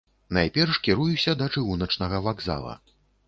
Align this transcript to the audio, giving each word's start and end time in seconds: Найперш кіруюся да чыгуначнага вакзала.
Найперш 0.37 0.79
кіруюся 0.87 1.35
да 1.43 1.49
чыгуначнага 1.57 2.25
вакзала. 2.29 2.73